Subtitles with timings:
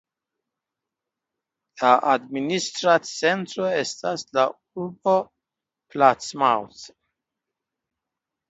[1.81, 4.47] La administra centro estas la
[4.85, 5.17] urbo
[5.93, 6.85] Plattsmouth.